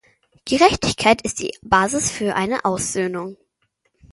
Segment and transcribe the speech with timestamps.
[0.45, 3.37] Gerechtigkeit ist die Basis für eine Aussöhnung.